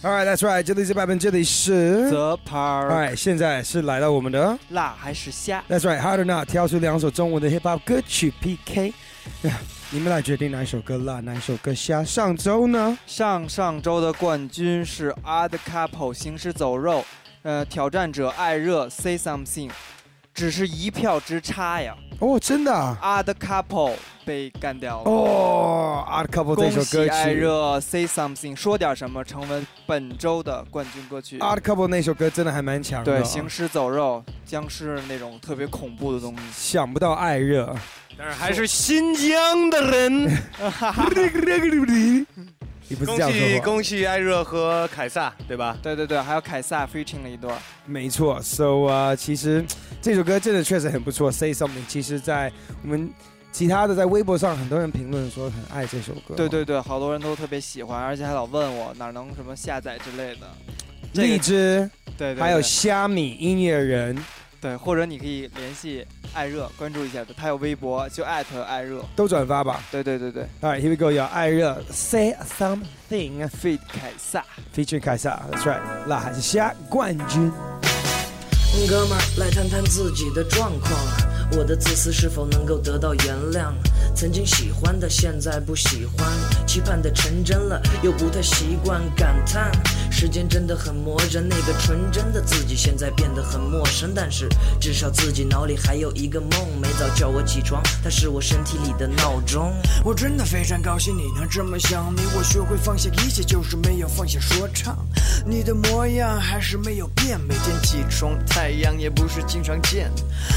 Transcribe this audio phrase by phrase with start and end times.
[0.00, 8.94] All right, that's right，这里是百分，这里是 The Park，right，现在是来到我们的辣还是虾？That's right, Hard or Not，挑出两首中文的 Hip Hop 歌曲 PK，
[9.42, 9.58] 呀
[9.90, 12.04] 你们来决定哪一首歌辣，哪一首歌虾。
[12.04, 17.04] 上周呢，上上周的冠军是 Odd Couple 行尸走肉，
[17.42, 19.72] 呃，挑战者艾热 Say Something，
[20.32, 21.96] 只是一票之差呀。
[22.20, 23.96] 哦，真的啊，Odd Couple
[24.28, 25.10] 被干掉了。
[25.10, 31.38] 哦，Art Couple 这首歌曲艾热 Say Something 说点什么，成为本周的冠军歌曲。
[31.38, 33.20] ，Art Couple 那首歌真的还蛮强的。
[33.20, 36.42] 对，行尸走肉，僵尸那种特别恐怖的东西。
[36.52, 37.74] 想不到艾热，
[38.18, 40.24] 但是还是新疆的人。
[42.90, 43.46] 你不是恭这样说话。
[43.46, 45.74] 喜恭喜艾热和凯撒，对吧？
[45.82, 47.56] 对对对，还有凯撒 featuring 了一段。
[47.86, 49.64] 没错，So 啊、其实
[50.02, 51.32] 这首歌真的确实很不错。
[51.32, 53.10] Say something，其实，在我们
[53.58, 56.36] 其他的在微博上，很多人评论说很爱这首歌。
[56.36, 60.46] 对对对，好多人都特别喜欢，而且还老问我哪能什么下载之类的。
[61.12, 64.16] 这个荔枝，对对对，还有虾米音乐人，
[64.60, 69.04] 对，或者你可以联系艾热，关注一下他，他有微博，就艾特艾热。
[69.16, 69.82] 都转发吧。
[69.90, 74.44] 对对对对 Alright, here we go，要艾热 Say something，feat 凯撒。
[74.72, 77.50] featuring 凯撒，That's right，辣还是虾冠军。
[78.88, 80.92] 哥们儿，来谈谈自己的状况。
[81.56, 83.72] 我的自私是否能够得到原谅？
[84.14, 86.26] 曾经喜欢的，现在不喜欢；
[86.66, 89.00] 期盼的成真了，又不太习惯。
[89.14, 89.70] 感叹
[90.10, 94.12] 时间真的很磨人，那个纯真的自己现在变得很陌生。
[94.14, 94.48] 但是
[94.80, 96.50] 至少自己脑里还有一个梦，
[96.80, 99.72] 每早叫我起床，它是我身体里的闹钟。
[100.04, 104.96] 我真的非常高兴你能这么想你，我学会放下一切，就是没有放下说唱。
[105.46, 110.10] 你的模样还是没有变，每天起床太阳也不是经常见。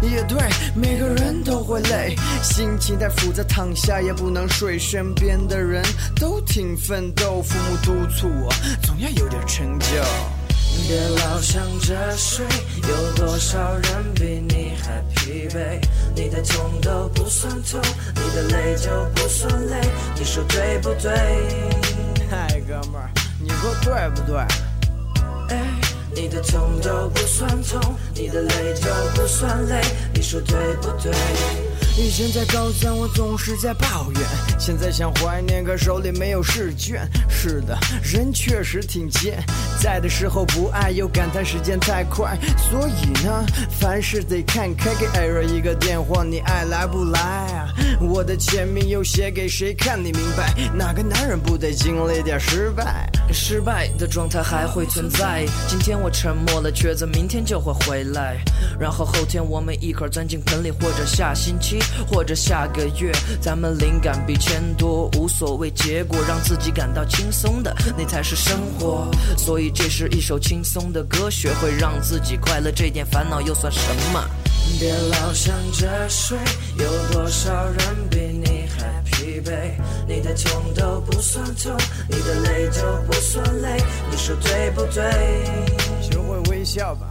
[0.00, 0.38] 也对，
[0.74, 4.78] 每个人都会累，心情太复杂，躺下也不能睡。
[4.78, 5.82] 身边的人
[6.16, 8.52] 都挺奋斗，父母督促我，
[8.82, 9.86] 总要有点成就。
[10.88, 12.46] 别老想着睡，
[12.88, 15.78] 有多少人比你还疲惫？
[16.14, 17.80] 你的痛都不算痛，
[18.14, 19.80] 你的累就不算累，
[20.18, 21.12] 你说对不对？
[22.30, 24.38] 嗨，哥们儿，你说对不对？
[25.50, 25.62] 哎，
[26.14, 29.80] 你的痛都不算痛，你的累就不算累，
[30.14, 31.12] 你说对不对？
[31.98, 34.22] 以前在高三，我总是在抱怨，
[34.58, 37.06] 现在想怀念，可手里没有试卷。
[37.28, 39.44] 是的，人确实挺贱，
[39.78, 42.38] 在的时候不爱，又感叹时间太快，
[42.70, 43.44] 所以呢，
[43.78, 44.92] 凡事得看开。
[44.94, 47.66] 给艾瑞一个电话，你爱来不来？
[48.00, 49.98] 我的签名又写给谁看？
[49.98, 53.10] 你明白，哪个男人不得经历点失败？
[53.32, 55.44] 失败的状态还会存在。
[55.68, 58.36] 今天我沉默了，抉择明天就会回来。
[58.78, 69.08] 然后后天我们一块钻进盆里，或者下星期，或者下个月，咱们灵感比钱多，无所谓结果，让自己感到轻松的，那才是生活。
[69.36, 73.80] 所以这是一首轻松的歌，学会让自己快乐，这点烦恼又算什
[74.12, 74.24] 么？
[74.78, 76.38] 别老想着睡，
[76.78, 79.74] 有多少人比你还疲惫？
[80.08, 81.76] 你的痛都不算痛，
[82.08, 83.76] 你的累就不算累，
[84.10, 85.02] 你说对不对？
[86.00, 87.08] 学会微笑吧。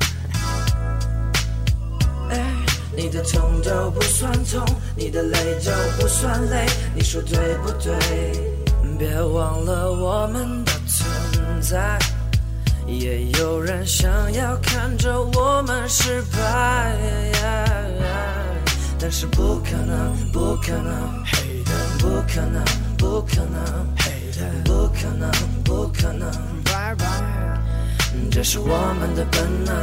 [2.30, 2.40] 哎，
[2.96, 4.64] 你的痛都不算痛，
[4.96, 7.94] 你的累就不算累，你说对不对？
[8.98, 11.98] 别忘了我们的存在，
[12.86, 16.96] 也有人想要看着我们失败，
[19.00, 21.24] 但是不可能，不可能，
[21.98, 22.64] 不可能，
[22.98, 23.88] 不可能，
[24.64, 25.32] 不可能，
[25.64, 26.30] 不可能。
[26.66, 27.06] 拜拜。
[28.30, 29.76] 这是我们的本能，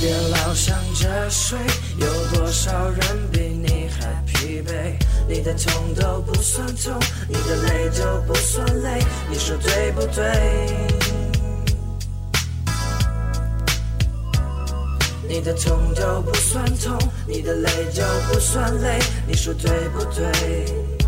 [0.00, 1.58] 别老想着睡，
[1.98, 4.96] 有多少人比你还疲惫？
[5.28, 6.98] 你的痛都不算痛，
[7.28, 10.24] 你的累就不算累，你说对不对？
[15.28, 18.02] 你的痛都不算痛，你的累就
[18.32, 20.99] 不算累，你说对不对？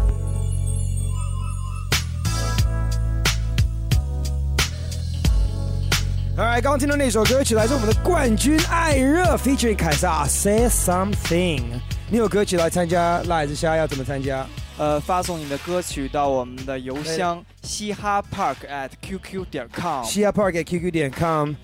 [6.52, 11.62] Alright，刚刚听到那首歌曲来自我们的冠军艾热 featuring 凯撒 Say Something。
[12.10, 13.74] 你有歌曲来参加辣还是虾？
[13.74, 14.46] 要怎么参加？
[14.76, 20.04] 呃，发送你的歌曲到我们的邮箱嘻哈 park at qq 点 com。
[20.04, 21.54] 嘻哈 park at qq 点 com。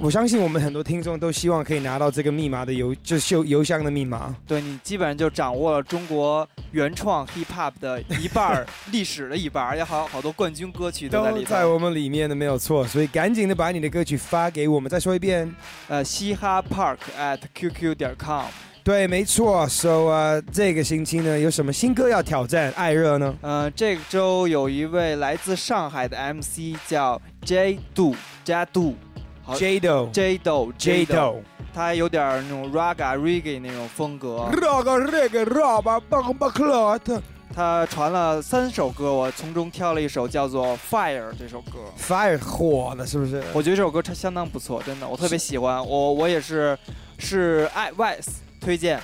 [0.00, 4.34] 我相信我们很多听众都希望可以拿到这个密码的邮，就是邮邮箱的密码。
[4.46, 11.50] 对你基本上就掌握了中国原创 hip hop 的一半儿历史的一半儿，而且好好多冠军歌曲都在里头。
[11.50, 14.90] 都在我们里面的没有错，所以赶紧的把你的歌曲发给我们。
[14.90, 15.54] 再说一遍，
[15.88, 18.46] 呃，嘻哈 park at qq 点 com。
[18.82, 19.66] 对，没错。
[19.66, 23.34] So 啊、这个星期呢，有什么新歌要挑战艾热呢？
[23.40, 29.13] 呃，这周有一位来自上海的 MC 叫 J Do，Jado，好
[29.48, 31.36] Jado Jado Jado，
[31.74, 34.48] 他有点那种 raga reggae 那种风格。
[34.52, 37.20] 那个那个那吧棒棒克拉特
[37.54, 41.78] 他传了三首歌，我从中挑了一首叫做《Fire》这首歌。
[41.96, 43.42] ，Fire 火了是不是？
[43.52, 45.76] 我觉得这首歌它相当不错，真的，我特别喜欢。
[45.86, 46.76] 我我也是
[47.18, 48.26] 是 I Wise
[48.60, 49.00] 推荐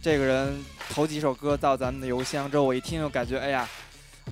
[0.00, 3.68] 这个人头几首歌到咱们的邮箱之后，我一听就感觉，哎呀，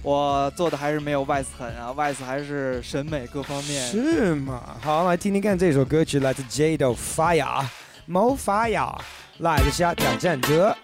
[0.03, 3.87] 我做的还是没有 Wise 狠啊，Wise 还是审美各方面。
[3.89, 4.77] 是吗？
[4.81, 7.65] 好，来听听看这首歌曲，来自 Jado Fire，
[8.07, 8.97] 某 Fire，
[9.39, 10.77] 赖着虾挑战者。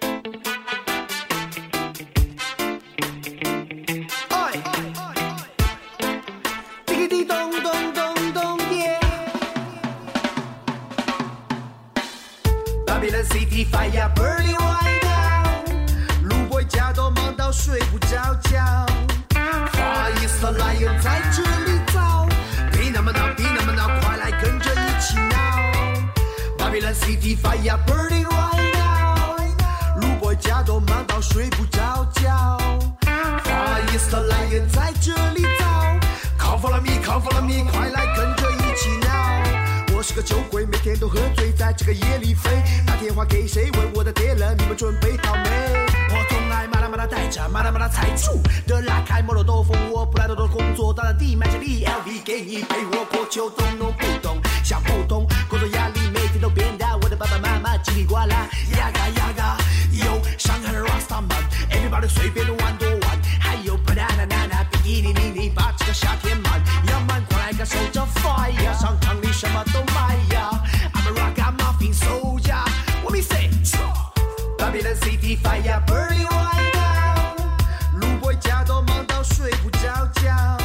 [6.87, 8.99] 滴个滴咚咚咚咚耶。
[12.87, 14.09] Babylon City fire
[21.13, 22.27] 在这里找，
[22.73, 25.37] 别那么闹，别那么闹，快来跟着一起闹。
[26.57, 29.37] Babylon City fire burning right now，
[30.01, 32.57] 路 boy 家都忙到睡不着觉。
[33.45, 35.67] 法医色来人在这里找。
[36.39, 39.95] Come follow me, come follow me，快来跟着一起闹。
[39.95, 42.51] 我是个酒鬼，每天都喝醉，在这个夜里飞。
[42.87, 43.71] 打电话给谁？
[43.73, 46.32] 问我的爹了，你们准备好没？
[46.53, 58.47] 我总爱麻辣麻辣带着麻辣麻辣财主的拉开摩洛豆腐，我不来多多工作，到了地买件 LV 给你陪我过秋冬，弄不懂，想不通，工作压力每天都变大，我的爸爸妈妈叽里呱啦，
[58.77, 59.57] 呀嘎呀嘎，
[59.93, 61.31] 有上海的 Rasta 们
[61.71, 68.05] ，everybody 随便的玩多玩，还有 banana nana 比基尼尼尼，把这个夏天满，要满快来感受这
[74.83, 80.59] 了 City fire burning right now，路 boy 家都忙到睡不着觉，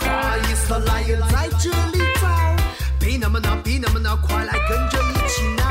[0.00, 2.28] 法医色来人在这里找，
[2.98, 5.64] 别那么闹，别那么闹，快来跟着一起闹。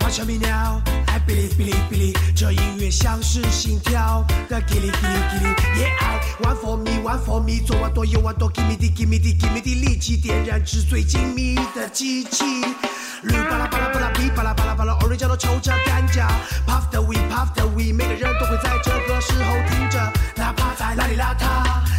[0.00, 5.46] Watch me now，哎哔哩哔哩哔哩，这音乐像是心跳的叽哩叽哩叽哩
[5.80, 9.74] ，Yeah I one for me one for me，左玩多右玩多，Give me the give me the give me the
[9.74, 12.44] 力气，点燃纸醉金迷的机器。
[13.22, 14.01] 绿巴拉巴拉巴拉
[14.34, 16.28] 巴拉巴拉巴拉，orange 都抽着干架
[16.66, 19.98] ，puff the we puff the we，每个人都会在这个时候听着，
[20.36, 21.44] 哪怕在邋里邋遢，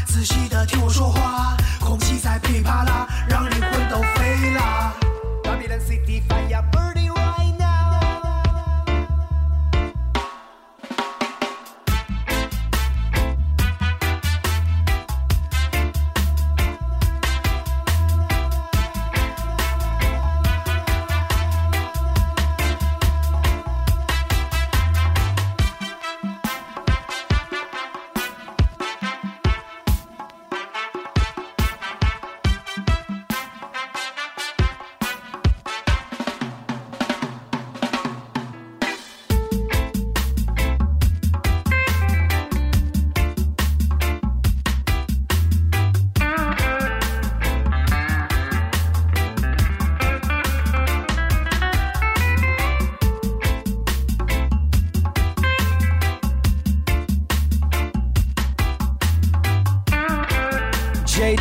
[0.07, 1.56] 仔细的听我说话，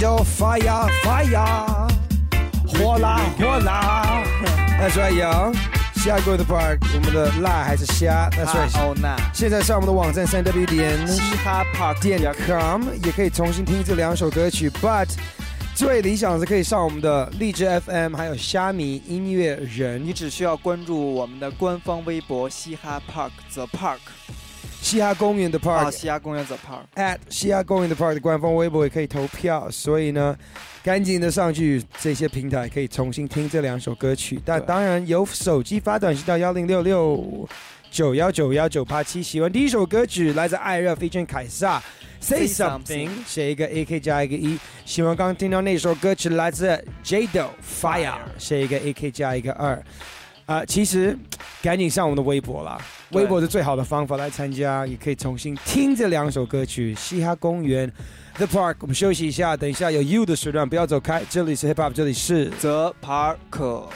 [0.03, 1.89] Jado Fire Fire，
[2.67, 4.25] 火辣火辣
[4.81, 5.57] ，That's right yo，
[5.95, 9.33] 下个的 Park，我们的辣还是虾，That's 啊 right。
[9.33, 15.11] 现在上我们的网站三 w 点嘻哈 Park 点 com 也可以重新听这两首歌曲，But
[15.77, 20.05] 最理想的是可以上我们的荔枝 FM 还有虾米音乐人。
[20.05, 24.01] 你只需要关注我们的官方微博嘻哈 Park The Park
[24.83, 26.83] 嘻哈公园的啊，Park 嘻哈公园 The Park。
[26.97, 30.37] at 嘻哈公园的 Park 的官方微博也可以投票，所以呢，
[30.83, 34.43] 赶紧的上去这些平台可以重新听这两首歌曲。
[34.45, 37.49] 但当然有手机发短信到幺零六六
[37.93, 39.23] 九幺九幺九八七。
[39.23, 41.81] 喜欢第一首歌曲来自艾热飞圈凯撒。
[42.21, 44.59] Say something，something 写一个 A K 加一个一。
[44.85, 49.81] 喜欢刚刚听到那首歌曲来自 Jado Fire，写一个 A K 加一个二。
[50.45, 51.17] 啊、其实
[51.63, 57.87] 赶紧上我们的微博啦，对微博是最好的方法来参加，也可以重新听这两首歌曲《嘻哈公园》
[58.37, 58.77] The Park。
[58.81, 63.93] 我们休息一下，等一下有 You 的时段，不要走开，这里是 Hip Hop，这里是 The Park。